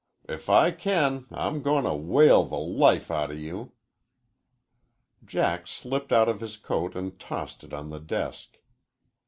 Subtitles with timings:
[0.27, 3.73] If I can I'm goin' to whale the life outa you."
[5.23, 8.57] Jack slipped out of his coat and tossed it on the desk.